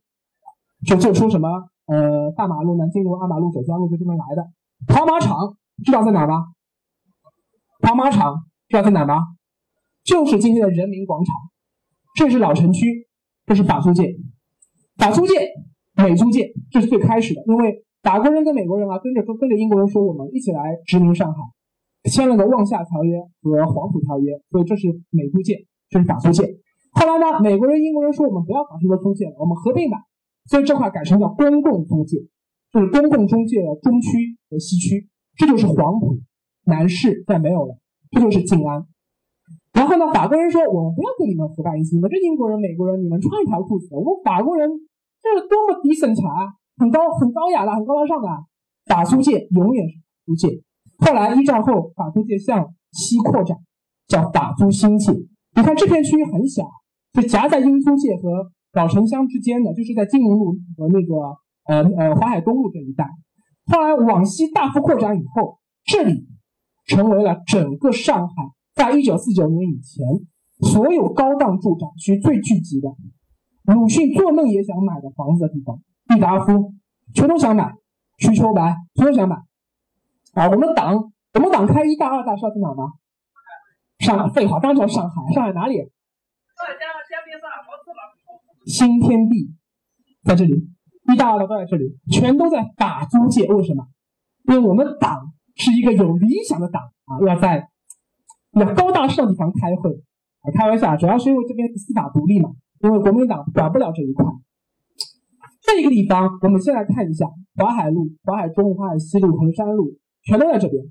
[0.85, 1.47] 就做出什么
[1.85, 4.45] 呃大马路、南京路、二马路、九江路就这么来的。
[4.87, 6.45] 跑马场知道在哪吗？
[7.81, 8.35] 跑马场
[8.67, 9.15] 知道在哪吗？
[10.03, 11.35] 就是今天的人民广场。
[12.15, 13.07] 这是老城区，
[13.45, 14.15] 这是法租界。
[14.97, 15.33] 法租界、
[15.95, 21.39] 美租界，这是最开始的，因为法国人跟美国人啊，跟着跟跟着英国人说，我们一起来殖民上海。
[22.09, 26.43] 签了个望厦条约和黄埔条约，所以这是美租界，这是法租界。
[26.91, 29.97] 后来呢，美国人、英国人说我们不要搞这个租界了，我们合并吧，
[30.45, 32.17] 所以这块改成叫公共租界，
[32.71, 36.19] 就是公共中介的中区和西区，这就是黄埔、
[36.65, 37.77] 南市再没有了，
[38.12, 38.86] 这就是静安。
[39.73, 44.69] 然后呢，法国人说我们不要跟你们合办一起，你们这英国人、美国人，你们穿一条裤子，我们法国人
[45.21, 46.21] 这是多么低审查，
[46.77, 48.27] 很高、很高雅的、很高大上的
[48.86, 50.62] 法租界，永远是租界。
[50.97, 53.58] 后来一战后，法租界向西扩展，
[54.08, 55.13] 叫法租新界。
[55.56, 56.63] 你看这片区域很小，
[57.13, 63.05] 就夹在英租界和老城乡之间的，就是在金陵路和那个呃呃淮海东路这一带。
[63.67, 66.27] 后来往西大幅扩展以后，这里
[66.86, 68.34] 成为了整个上海
[68.73, 72.89] 在一九四九年以前所有高档住宅区最聚集的。
[73.73, 75.79] 鲁迅做梦也想买的房子的地方。
[76.15, 76.73] 郁达夫
[77.13, 77.73] 全都想买，
[78.17, 79.36] 瞿秋白全都想买。
[80.34, 80.95] 啊，我们党，
[81.34, 82.91] 我们党开一大、二大是要在哪吗？
[83.99, 85.34] 上海，废话，当然叫上海。
[85.34, 85.77] 上海哪里？
[88.71, 89.53] 新天地，
[90.23, 90.53] 在这里。
[91.12, 93.45] 一大二大都在这里，全都在法租界。
[93.47, 93.86] 为什么？
[94.47, 95.17] 因为我们党
[95.55, 97.67] 是一个有理想的党啊，要在
[98.53, 99.91] 要高大上的地方开会。
[100.57, 104.25] 开玩笑，主要是因为这边司法独立嘛，因为国民党管不了这一块。
[105.62, 107.25] 这个地方，我们先来看一下
[107.57, 110.84] 淮海路、淮海中路、淮海西路、衡山路，全都在这边。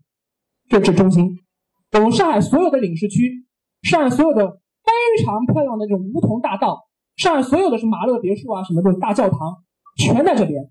[0.68, 1.38] 这是中心，
[1.92, 3.46] 我们上海所有的领事区，
[3.82, 4.46] 上海所有的
[4.84, 6.78] 非常漂亮的这种梧桐大道，
[7.20, 9.38] 上海所有的是马勒别墅啊什么的大教堂，
[9.98, 10.70] 全在这边。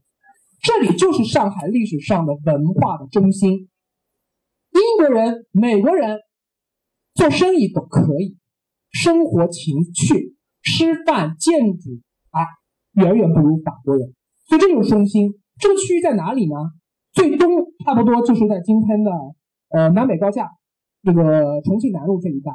[0.64, 3.52] 这里就是上海历史上的文化的中心。
[3.52, 6.18] 英国人、美国人
[7.14, 8.36] 做生意都可以，
[8.92, 11.92] 生活情趣、吃饭、建筑
[12.32, 12.42] 啊。
[12.94, 14.12] 远远不如法国人，
[14.48, 15.32] 所以这就是中心。
[15.60, 16.56] 这个区域在哪里呢？
[17.14, 17.48] 最东
[17.86, 19.12] 差不多就是在今天的
[19.70, 20.50] 呃南北高架，
[21.04, 22.52] 这个重庆南路这一带。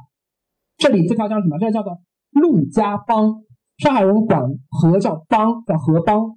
[0.78, 1.58] 这里这条叫什么？
[1.60, 1.96] 这叫做
[2.32, 3.44] 陆家浜。
[3.78, 6.36] 上海人管河叫浜，叫河浜。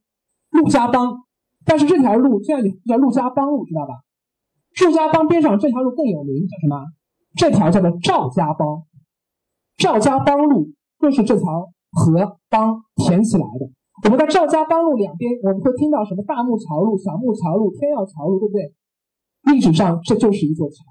[0.51, 1.23] 陆家浜。
[1.65, 3.93] 但是这条路现在叫陆家浜路，知道吧？
[4.81, 6.85] 陆家浜边上这条路更有名，叫什么？
[7.35, 8.83] 这条叫做赵家浜。
[9.75, 13.69] 赵家浜路就是这条河帮填起来的。
[14.05, 18.73] 我们在赵家浜路两边，我们会听到什么大木桥路、小木桥路、天钥桥路，对不对？
[19.51, 20.85] 历史上这就是一座桥。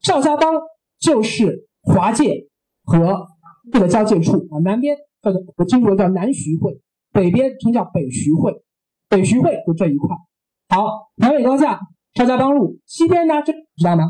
[0.00, 0.54] 赵家浜
[0.98, 2.48] 就是华界
[2.84, 3.26] 和
[3.70, 6.80] 这个交界处啊，南边叫做我经过叫南徐汇，
[7.12, 8.52] 北边称叫北徐汇，
[9.08, 10.16] 北徐汇就这一块。
[10.68, 11.78] 好，南北高架
[12.14, 14.04] 赵家浜路西边呢，这知道吗？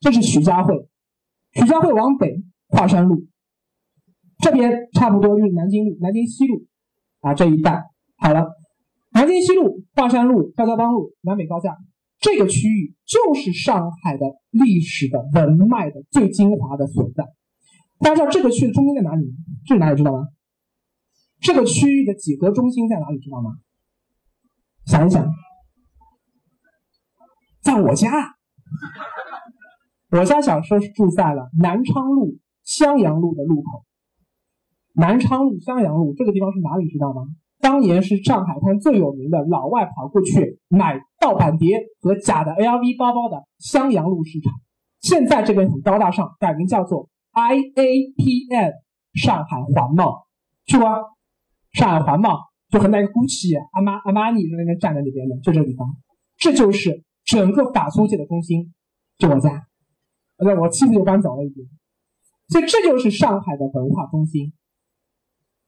[0.00, 0.74] 这是徐家汇，
[1.52, 3.26] 徐家汇往北华山路。
[4.38, 6.64] 这边差不多就是南京路、南京西路
[7.20, 7.82] 啊这一带。
[8.16, 8.48] 好了，
[9.12, 11.76] 南京西路、华山路、赵家浜路、南北高架
[12.20, 17.24] 这个区域，就是上海的历史的文脉的最精华的所在。
[18.00, 19.32] 大家知道这个区的中心在哪里吗？
[19.66, 20.28] 这是哪里知道吗？
[21.40, 23.58] 这个区域的几何中心在哪里知道吗？
[24.86, 25.28] 想一想，
[27.60, 28.10] 在我家。
[30.10, 33.84] 我家小时候是住在了南昌路、襄阳路的路口。
[34.94, 36.88] 南昌路、襄阳路这个地方是哪里？
[36.88, 37.22] 知道吗？
[37.60, 44.52] 当年是上海滩最有名的老外跑过去买盗版碟和假的 LV 包包的襄阳路市场。
[45.00, 48.72] 现在这边很高大上，改名叫做 IAPM
[49.14, 50.26] 上海环贸，
[50.66, 50.86] 去过？
[51.72, 52.38] 上海环贸
[52.70, 55.86] 就和那个 GUCCI、阿玛阿玛尼在那边站在那边的，就这个地方。
[56.36, 58.72] 这就是整个法租界的中心，
[59.18, 59.66] 就我家。
[60.38, 61.68] 那我妻子就搬走了已经，
[62.48, 64.52] 所以这就是上海的文化中心。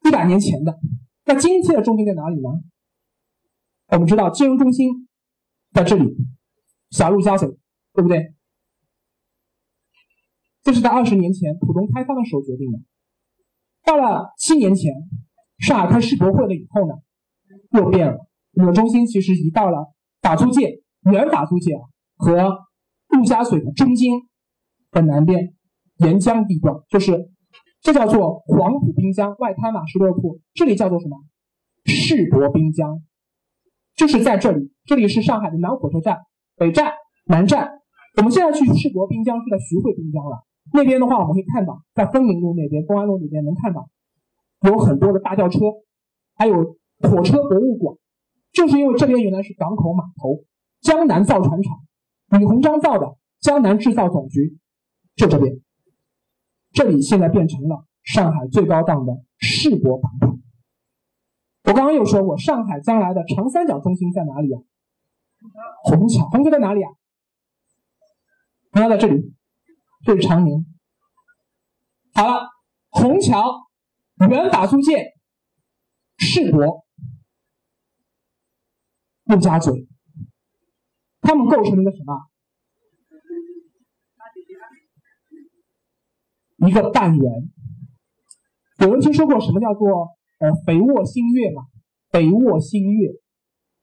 [0.05, 0.79] 一百年前的，
[1.27, 2.49] 那今天的中心在哪里呢？
[3.89, 5.09] 我们知道金融中心
[5.73, 6.17] 在这里，
[6.91, 7.49] 小陆家嘴，
[7.93, 8.35] 对不对？
[10.63, 12.79] 这是在二十年前浦东开发的时候决定的。
[13.85, 14.93] 到了七年前，
[15.59, 16.95] 上海开世博会了以后呢，
[17.73, 18.19] 又变了。
[18.55, 21.75] 我们中心其实移到了法租界原法租界
[22.17, 22.59] 和
[23.09, 24.11] 陆家嘴的中间
[24.91, 25.55] 的南边
[25.99, 27.31] 沿江地段，就是。
[27.83, 31.17] 这叫做黄浦滨江外滩嘛，十六铺，这里叫做什么？
[31.87, 33.01] 世博滨江，
[33.97, 34.71] 就是在这里。
[34.85, 36.19] 这里是上海的南火车站、
[36.57, 36.93] 北站、
[37.25, 37.71] 南站。
[38.19, 40.45] 我们现在去世博滨江是在徐汇滨江了。
[40.73, 43.89] 那边的话，我们可以看到，在丰宁路那边、公安路那边能看到
[44.63, 45.59] 有很多的大吊车，
[46.37, 47.97] 还有火车博物馆。
[48.53, 50.45] 就是因为这边原来是港口码头，
[50.81, 51.77] 江南造船厂，
[52.39, 54.59] 李鸿章造的江南制造总局
[55.15, 55.61] 就这边。
[56.73, 60.43] 这里现在变成了上海最高档的世博旁边。
[61.65, 64.61] 我刚刚又说过，上海将来的长三角中心在哪里啊？
[65.85, 66.91] 虹桥，虹桥在哪里啊？
[68.73, 69.33] 虹桥在这里，
[70.05, 70.67] 这是长宁。
[72.15, 72.49] 好了，
[72.91, 73.45] 虹桥、
[74.29, 75.13] 原法租界、
[76.19, 76.85] 世博、
[79.25, 79.87] 陆家嘴，
[81.21, 82.27] 它们构成了一个什么？
[86.69, 87.33] 一个半圆，
[88.81, 90.09] 有人听说过什么叫做
[90.41, 91.63] 呃肥沃新月吗？
[92.11, 93.13] 肥沃新月，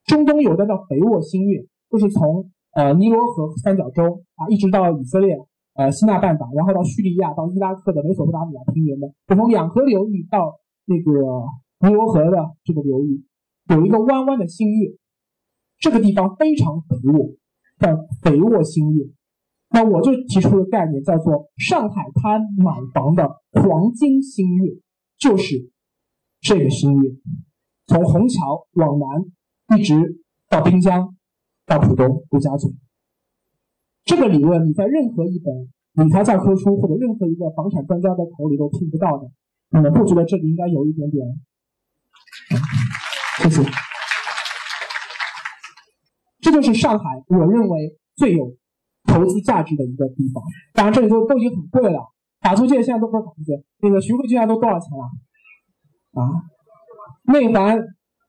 [0.06, 5.36] 中东有的叫肥沃新月，就是从呃尼罗河三角洲啊，一直到以色列
[5.78, 11.46] 呃西奈半岛，然后到叙利亚，到伊拉克的美索不达米亚平原的，就从两河流域到那个
[11.88, 13.24] 尼罗河的这个流域，
[13.70, 14.98] 有一个弯弯的新月，
[15.80, 17.36] 这个地方非常肥沃，
[17.80, 19.06] 叫肥沃新月。
[19.70, 24.72] 那我就提出个概念，叫做上海滩买房的黄金新月，
[25.20, 25.70] 就是
[26.40, 27.12] 这个新月，
[27.86, 31.14] 从虹桥往南，一直到滨江，
[31.66, 32.72] 到浦东陆家嘴。
[34.08, 35.54] 这个理论你在任何一本
[36.06, 39.30] 理财教科书或者任何一个房产专家的口里都听不到的。
[39.70, 41.28] 你们不觉得这里应该有一点点？
[43.44, 43.70] 谢谢。
[46.40, 48.56] 这就是上海，我认为最有
[49.04, 50.42] 投资价值的一个地方。
[50.74, 52.00] 当然，这里都都已经很贵了，
[52.40, 55.04] 法租界现在都不是法租界，那个徐汇区现在都多少钱了？
[56.24, 56.32] 啊，
[57.34, 57.78] 内环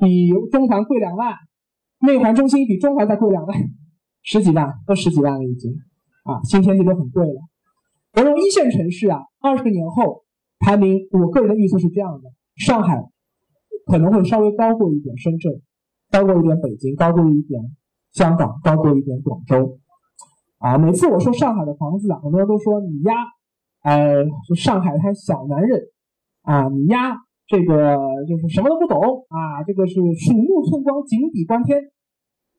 [0.00, 1.36] 比中环贵两万，
[2.00, 3.56] 内环中心比中环再贵两万，
[4.30, 5.72] 十几万，都十几万了已经。
[6.24, 7.40] 啊，新天地都很贵了。
[8.12, 10.24] 我认为一线城市啊，二十年后
[10.58, 13.02] 排名，我个人的预测是这样的：上海
[13.86, 15.62] 可能会稍微高过一点，深圳
[16.10, 17.74] 高过一点，北京高过一点。
[18.12, 19.78] 香港高过一点，广州
[20.58, 23.14] 啊，每次我说上海的房子啊，很多人都说你丫，
[23.82, 24.24] 呃，
[24.56, 25.80] 上海滩小男人
[26.42, 31.78] 啊，你丫这个就是什么都不懂啊，这个是鼠目寸光，井底观天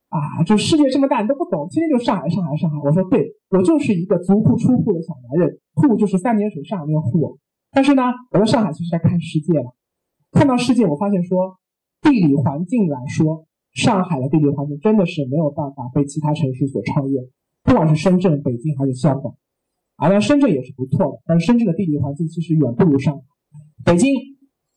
[0.09, 2.77] 啊，这世界这么大你都不懂，天天就上海上海上海。
[2.83, 7.37] 我说对，我就是一个足不出户的小男人，户就是三点水上海那个户，
[7.71, 9.73] 但是呢，我在上海其实在看世界了，
[10.31, 11.57] 看到世界，我发现说
[12.01, 13.45] 地理环境来说。
[13.71, 17.21] 上海的地理环境真的是没有办法被其他城市所超越，
[17.63, 19.35] 不管是深圳、北京还是香港，
[19.95, 23.21] 啊，那深圳也是不错的，但是深圳的地理环境其实远不如上海。
[23.85, 24.11] 北京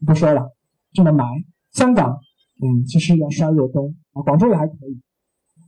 [0.06, 0.52] 不说了，
[0.92, 1.24] 这么埋。
[1.72, 2.18] 香港，
[2.60, 5.00] 嗯，其实要衰若东啊，广州也还可以。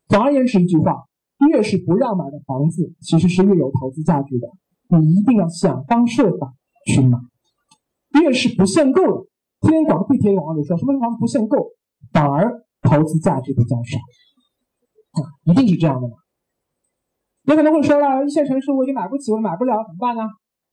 [0.09, 1.05] 总而言之一句话，
[1.51, 4.49] 越是不让买的房子，其实是越有投资价值的。
[4.99, 6.55] 你一定要想方设法
[6.87, 7.19] 去买。
[8.21, 9.27] 越是不限购的，
[9.61, 11.57] 天天搞个地铁广告里说什么房子不限购，
[12.13, 12.65] 反而。
[12.85, 13.97] 投资价值比较少
[15.17, 16.17] 啊，一定是这样的吗？
[17.45, 20.23] 你可能会说了，一线城市我已经买不起，我买不了，怎么办呢？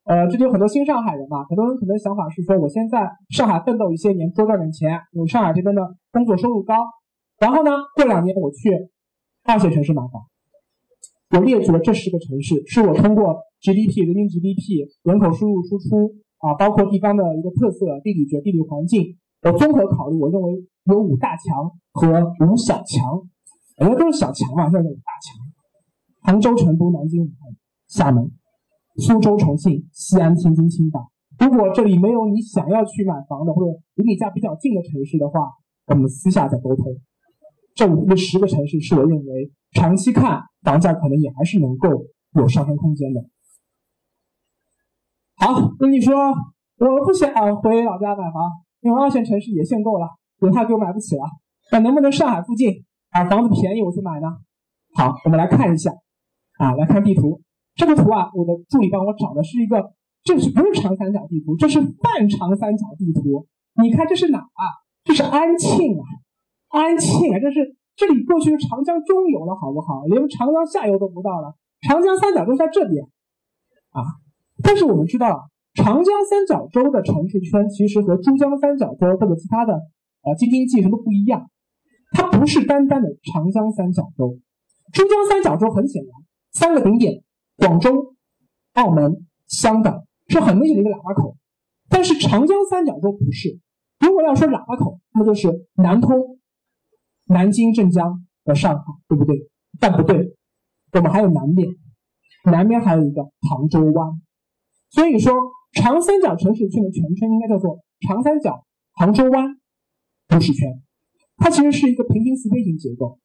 [0.04, 6.76] 呃，这就有很多新上海人嘛，很多人可能想法是说，我先在上海奋斗一些年，多赚点钱，有上海这边的工作收入高，
[7.40, 8.70] 然后呢，过两年我去
[9.44, 10.24] 二线城市买房。
[11.32, 20.68] 我列举了这十个城市，是我通过 GDP 人均 GDP、人口输入输出啊，包括地方的一个特色、地理决地理环境，我综合考虑，我认为。
[20.86, 23.22] 有五大强和五小强，
[23.78, 25.46] 人家都是小强嘛，现在五大强：
[26.22, 27.56] 杭州、成都、南京、武汉、
[27.88, 28.32] 厦门、
[28.98, 31.12] 苏州、重庆、西安、天津、青岛。
[31.38, 35.52] 如果这里没有你想要去买房的，或者离你家比较近的城市的话，
[35.86, 36.98] 我们私下再沟通。
[37.76, 41.90] 这五个十个城市是我认为长期看房价可能也还是能够
[42.34, 43.22] 有上升空间的。
[45.38, 46.14] 好，那你说
[46.78, 50.08] 我不想回老家买房，因为二线城市也限购了。
[50.40, 51.24] 有怕给我买不起了，
[51.72, 54.28] 那能不能上海附近啊房子便宜我去买呢？
[54.96, 55.92] 好，我们来看一下
[56.58, 57.42] 啊，来看地图。
[57.76, 61.56] 这个图啊，我的助理帮我找的是一个，这是不是长三角地图？
[61.58, 63.48] 这是半长三角地图。
[63.82, 64.64] 你看这是哪啊？
[65.04, 66.06] 这是安庆啊，
[66.72, 70.04] 安庆啊，这是这里过去是长江中游了，好不好？
[70.06, 73.04] 连长江下游都不到了，长江三角洲在这边
[73.92, 74.02] 啊。
[74.64, 79.74] 但是我们知道，长江三角洲的城市圈其实和珠江三角洲或者其他的。
[80.22, 81.50] 啊，京津冀什么不一样？
[82.12, 84.38] 它不是单单的长江三角洲，
[84.94, 86.12] 珠江三角洲很显然
[86.52, 87.24] 三个顶点：
[87.58, 88.14] 广州、
[88.74, 91.36] 澳门、香港是很明显的一个喇叭口。
[91.90, 93.60] 但是长江三角洲不是。
[94.00, 96.38] 如果要说喇叭口，那就是南通、
[97.32, 99.36] 南京、镇江和上海，对不对？
[99.80, 100.36] 但不对，
[100.94, 101.68] 我们还有南面，
[102.46, 104.22] 南边还有一个杭州湾。
[104.90, 105.34] 所以说，
[105.74, 109.58] 长三角城市圈的全称应该叫做长三角杭州湾。
[110.28, 110.82] 都市圈，
[111.36, 113.20] 它其实是一个平行四边形结构，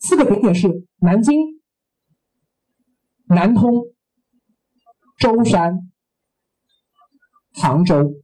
[0.00, 1.40] 四个顶点是南京、
[3.28, 3.72] 南通、
[5.18, 5.90] 舟山、
[7.54, 8.22] 杭州，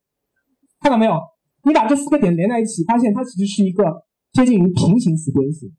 [0.80, 1.18] 看到没有？
[1.64, 5.74] 你把这四个点连在一起，发现它其实是一个接近于平行四边形。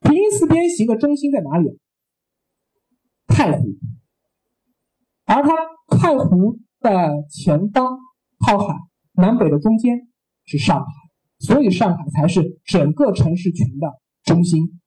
[0.00, 1.78] 平行四边形的中心在哪里？
[3.26, 3.64] 太湖，
[5.24, 5.50] 而它
[5.96, 7.98] 太湖的前方
[8.44, 8.74] 靠海，
[9.12, 10.08] 南北的中间
[10.44, 10.86] 是上海。
[11.38, 14.80] 所以上海才是整个城市群的中心。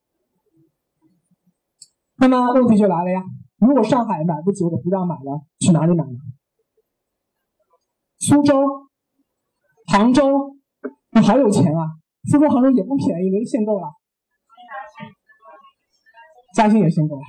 [2.18, 3.24] 那么问题就来了呀，
[3.58, 6.18] 如果上海买不起或者不让买了，去哪里买呢？
[8.20, 8.56] 苏州、
[9.88, 10.56] 杭州，
[11.12, 11.98] 你好有钱啊！
[12.32, 13.88] 苏州、杭州也不便宜，都限购了。
[16.56, 17.22] 嘉兴也限购了。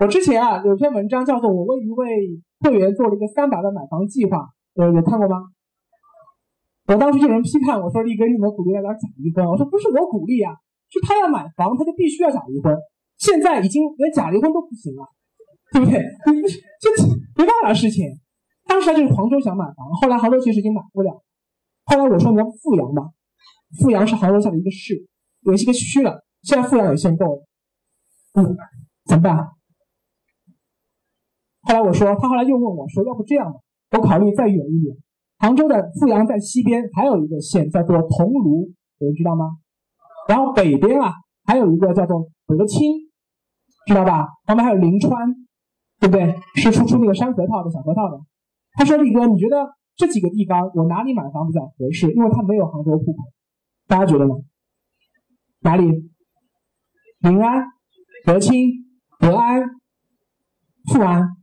[0.00, 2.06] 我之前啊有篇文章叫做《我为一位
[2.60, 4.38] 会员做了一个三百万买房计划》，
[4.74, 5.36] 有有看过吗？
[6.86, 10.54] 我当时就有人批判我说：“力哥，你怎么鼓励大家假离婚？”我说：“不是我鼓励啊，
[10.88, 12.74] 是他要买房，他就必须要假离婚。
[13.18, 15.04] 现在已经连假离婚都不行了，
[15.72, 16.00] 对不对？
[16.80, 16.88] 这
[17.36, 18.08] 没办法的事情。
[18.64, 21.10] 当时他就是杭州想买房，后来杭州其实已经买不了。
[21.88, 23.02] 后来我说你要富阳吧，
[23.80, 24.94] 富阳是杭州下的一个市，
[25.40, 26.22] 也是一个区了。
[26.42, 27.46] 现在富阳也限购了，
[28.34, 28.56] 嗯，
[29.06, 29.36] 怎么办？
[31.62, 33.58] 后来我说，他后来又问我说：要不这样吧，
[33.92, 34.96] 我考虑再远一点。”
[35.40, 39.56] 杭州的富阳在西边还有一个县叫做桐庐，有人知道吗？
[40.28, 41.12] 然后北边啊
[41.46, 42.92] 还有一个叫做德清，
[43.86, 44.26] 知道吧？
[44.46, 45.34] 旁边还有临川，
[46.00, 46.34] 对不对？
[46.56, 48.20] 是出出那个山核桃的小核桃的。
[48.72, 49.56] 他说：“李哥，你觉得
[49.98, 52.10] 这几个地方我哪里买房比较合适？
[52.12, 53.18] 因为他没有杭州户口，
[53.88, 54.34] 大家觉得呢？
[55.60, 55.84] 哪里？
[57.18, 57.64] 临安、
[58.24, 58.70] 德清、
[59.18, 59.60] 德安、
[60.92, 61.34] 富安。”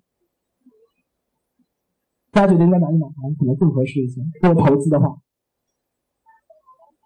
[2.31, 4.21] 大家觉得应该哪里买房可能更合适一些？
[4.41, 5.17] 如果投资的话，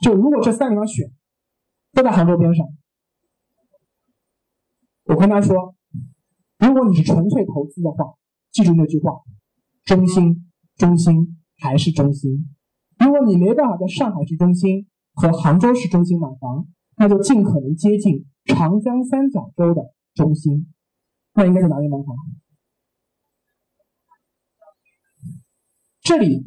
[0.03, 1.11] 就如果这三个地方选，
[1.93, 2.67] 都在杭州边上，
[5.05, 5.75] 我跟他说，
[6.59, 8.13] 如果你是纯粹投资的话，
[8.51, 9.19] 记住那句话：
[9.85, 12.49] 中心，中心还是中心。
[12.99, 19.81] 如果你没办法在上海市中心和杭州市中心买房，那就尽可能接近长江三角洲的
[20.13, 20.71] 中心。
[21.33, 22.15] 那应该在哪里买房？
[26.01, 26.45] 这里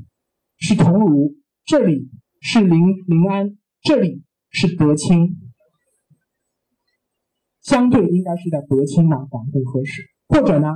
[0.58, 2.10] 是桐庐，这里
[2.40, 5.36] 是临临安，这里是德清，
[7.60, 10.02] 相对应该是在德清买房更合适。
[10.28, 10.68] 或者呢，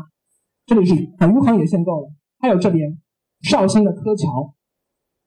[0.66, 2.98] 这里是啊，余杭也限购了，还有这边
[3.42, 4.54] 绍兴的柯桥，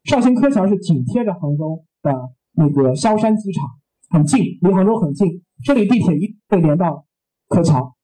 [0.03, 2.13] 绍兴柯桥是紧贴着杭州的
[2.53, 3.67] 那个萧山机场，
[4.09, 5.43] 很近，离杭州很近。
[5.63, 7.05] 这里地铁一会连到
[7.47, 7.95] 柯桥，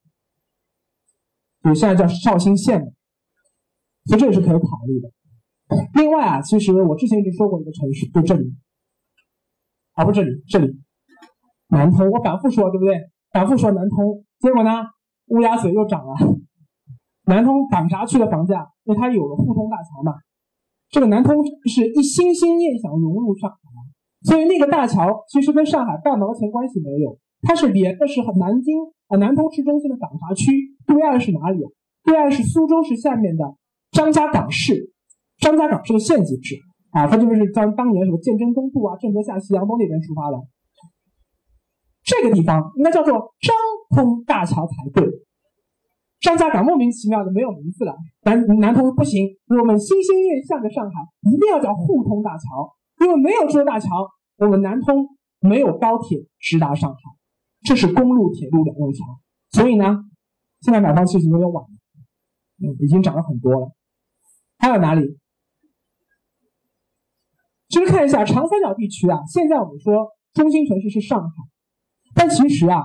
[1.63, 2.91] 就现在叫绍兴县的，
[4.05, 5.09] 所以这也是可以考虑的。
[5.95, 8.55] 另外啊，其实我之前一直说过一个城市，就这里，
[9.93, 10.79] 啊不这里，这里，
[11.69, 13.09] 南通，我反复说，对不对？
[13.31, 14.69] 反复说南通，结果呢，
[15.27, 16.13] 乌鸦嘴又涨了。
[17.23, 20.13] 南通党闸区的房价，因为它有了沪通大桥嘛，
[20.89, 21.35] 这个南通
[21.67, 23.57] 是一心心念想融入上海，
[24.23, 28.77] 所以那个大桥其实跟上海半毛钱关系没有，它是连的是南京
[29.07, 31.67] 啊南通市中心的港闸区，对岸是哪里啊？
[32.03, 33.55] 对岸是苏州市下面的
[33.91, 34.93] 张家港市。
[35.37, 36.55] 张家港是个县级市
[36.91, 40.37] 啊，它就是当当年什么鉴真东渡啊、郑和下西洋东那边出发的。
[42.03, 43.55] 这个地方应该叫做张
[43.89, 45.24] 通大桥才对。
[46.25, 53.87] 张家港莫名其妙的没有名字了，南南通不行，我们心心念向着上海，一定要叫沪通大桥，因为没有这座大桥，
[54.37, 55.05] 我们南通
[55.39, 56.97] 没有高铁直达上海，
[57.61, 59.05] 这是公路、铁路两用桥。
[59.51, 59.99] 所以呢，
[60.61, 61.69] 现在买房其实有点晚了，
[62.57, 63.71] 嗯，已经涨了很多了。
[64.57, 65.19] 还有哪里？
[67.69, 71.29] 其实看一下长三角地区啊，现在我们说中心城市是上海，
[72.15, 72.81] 但其实啊，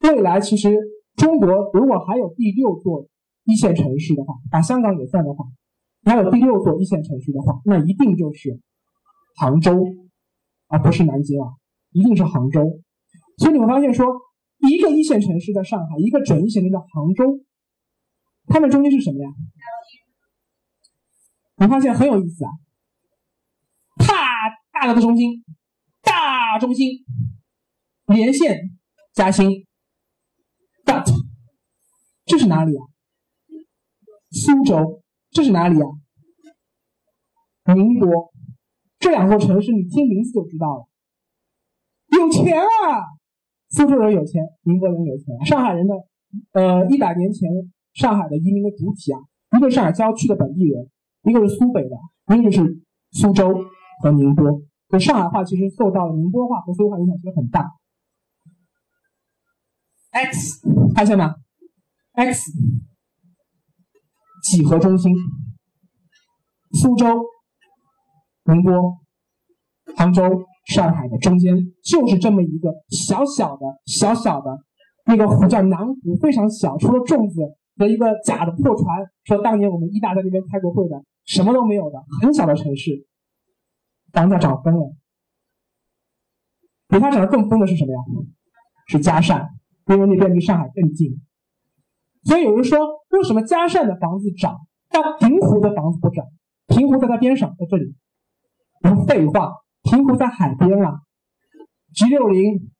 [0.00, 0.74] 未来其实
[1.16, 3.08] 中国如果还有第六座
[3.44, 5.44] 一线城市的话，把香港也算的话，
[6.04, 8.60] 还有第六座一线城市的话，那一定就是
[9.36, 9.72] 杭州，
[10.68, 11.48] 而不是南京啊，
[11.92, 12.80] 一定是杭州。
[13.38, 14.06] 所以你会发现说，
[14.58, 17.44] 一个一线城市在上海，一个准一线城市在杭州，
[18.46, 19.30] 它们中间是什么呀？
[21.56, 22.50] 你发现很有意思啊。
[24.06, 24.16] 大
[24.72, 25.44] 大的中心，
[26.02, 27.04] 大中心，
[28.06, 28.78] 连线
[29.12, 29.66] 嘉兴
[32.30, 32.86] 这是哪里啊？
[34.30, 35.02] 苏州，
[35.32, 37.74] 这是哪里啊？
[37.74, 38.08] 宁波，
[39.00, 40.86] 这两座城市你听名字就知道了，
[42.16, 43.02] 有钱啊！
[43.70, 45.44] 苏州人有钱，宁波人有钱。
[45.44, 45.94] 上海人的，
[46.52, 47.50] 呃，一百年前
[47.94, 49.18] 上海的移民的主体啊，
[49.58, 50.88] 一个上海郊区的本地人，
[51.24, 51.96] 一个是苏北的，
[52.36, 53.52] 一个是苏州
[54.04, 54.62] 和宁波。
[54.88, 57.66] 就上海话其实受到了宁波话和苏州话影响其实很大。
[60.12, 60.60] X
[60.94, 61.34] 发现吗
[62.20, 62.52] ？X
[64.44, 65.14] 几何中心，
[66.72, 67.06] 苏州、
[68.44, 68.98] 宁波、
[69.96, 70.22] 杭州、
[70.66, 74.58] 上海的中间就是这么一个小小的、小小的
[75.06, 77.40] 那个湖叫南湖，非常小，除了粽子
[77.78, 83.06] 和一个假的破船，说当年我们一大在那边开过会的，什么都没有的很小的城市。
[84.12, 84.94] 房价涨疯了，
[86.88, 87.98] 比它涨得更疯的是什么呀？
[88.88, 89.48] 是嘉善，
[89.86, 91.18] 因为那边离上海更近。
[92.24, 92.78] 所以有人说，
[93.10, 94.56] 为什么嘉善的房子涨，
[94.88, 96.24] 但平湖的房子不涨？
[96.66, 97.94] 平湖在它边上，在这里。
[98.82, 99.52] 不废话，
[99.82, 101.00] 平湖在海边啊。
[101.94, 102.70] G 六零，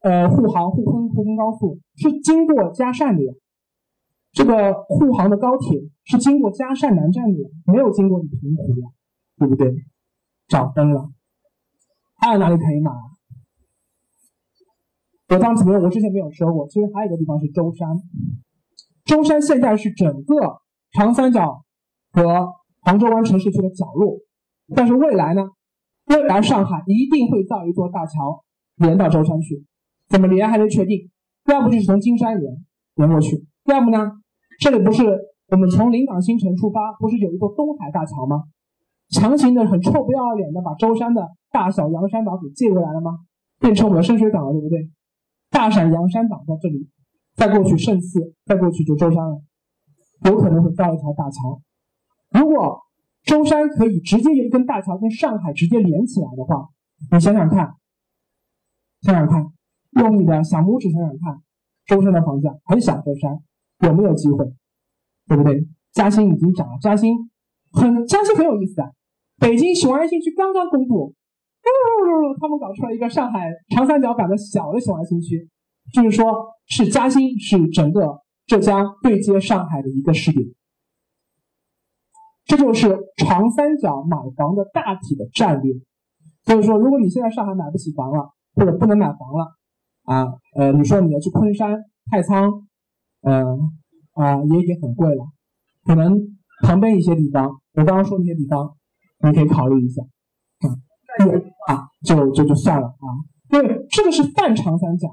[0.00, 3.32] 呃，沪杭、沪昆、沪昆高速是经过嘉善的呀。
[4.32, 8.88] 这个沪杭的高铁是经过嘉善南站的呀，没有经过你平湖呀，
[9.38, 9.74] 对不对？
[10.46, 11.10] 涨疯了，
[12.16, 12.92] 还有哪里可以买？
[15.30, 16.66] 我当时没有，我之前没有说过。
[16.68, 17.88] 其实还有一个地方是舟山，
[19.08, 20.60] 舟山现在是整个
[20.92, 21.64] 长三角
[22.12, 22.46] 和
[22.82, 24.18] 杭州湾城市区的角落，
[24.76, 25.48] 但是未来呢？
[26.08, 28.44] 未来上海一定会造一座大桥
[28.76, 29.64] 连到舟山去，
[30.10, 31.08] 怎么连还没确定。
[31.46, 32.52] 要不就是从金山连
[32.96, 34.12] 连过去，要不呢？
[34.60, 35.02] 这里不是
[35.48, 38.44] 我们从临港新城出发，不是有一座东海大桥吗？
[39.08, 43.20] 强行的很臭不要脸的把舟山的大小洋山岛给借过来了吗？
[43.58, 44.90] 变成我们的深水港了，对不对？
[45.50, 46.90] 大陕洋山岛在这里，
[47.38, 49.40] 再过去胜寺，再过去就舟山了，
[50.24, 51.62] 有可能会造一条大桥。
[52.30, 52.80] 如果
[53.22, 56.68] 舟山可以直接有一根大桥跟上海直接连起来的话，
[57.12, 57.74] 你想想看，
[59.02, 59.46] 想想看，
[59.92, 61.40] 用你的小拇指想想看，
[61.86, 63.38] 舟山的房价很小，舟山
[63.86, 64.44] 有没有机会？
[65.28, 65.64] 对不对？
[65.92, 67.30] 嘉兴已经涨了，嘉兴
[67.72, 68.92] 很嘉兴很有意思的，
[69.38, 71.14] 北京雄安新区刚刚公布。
[71.60, 71.70] 哦
[72.40, 75.48] 他们搞出来一个上海长三角版的小的雄安新区，
[75.92, 80.46] 就是说是嘉兴是整个浙江对接上海的一个试点，
[82.44, 85.72] 这就是长三角买房的大体的战略。
[86.44, 89.56] 所以说，如果你现在上海买不起房了，或者不能买房了，
[90.04, 92.66] 啊，呃，你说你要去昆山、太仓，
[93.20, 93.44] 嗯，
[94.14, 95.24] 啊，也已经很贵了，
[95.84, 96.18] 可能
[96.62, 98.74] 旁边一些地方，我刚刚说那些地方，
[99.24, 100.02] 你可以考虑一下。
[101.26, 101.32] 有
[101.66, 103.06] 啊，就就就算了啊，
[103.50, 105.08] 因为这个是泛长三角，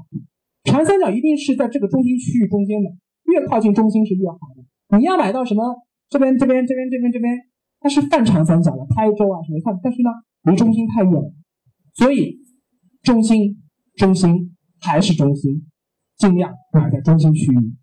[0.65, 2.89] 长三角一定是在这个中心区域中间的，
[3.31, 4.97] 越靠近中心是越好的。
[4.97, 5.63] 你要买到什么
[6.09, 7.37] 这边这边这边这边这边，
[7.79, 10.09] 它是泛长三角的，台州啊什么的，但是呢
[10.43, 11.33] 离中心太远了，
[11.93, 12.39] 所以
[13.03, 13.61] 中心
[13.95, 15.65] 中心还是中心，
[16.17, 17.75] 尽量买在中心区域。